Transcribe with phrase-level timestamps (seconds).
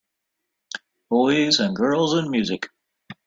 [1.11, 2.69] Boys and girls and music.